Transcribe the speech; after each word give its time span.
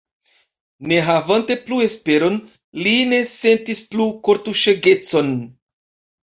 Ne 0.91 0.95
havante 1.09 1.57
plu 1.67 1.81
esperon, 1.87 2.39
li 2.87 2.95
ne 3.11 3.19
sentis 3.35 3.83
plu 3.93 4.09
kortuŝegecon. 4.29 5.31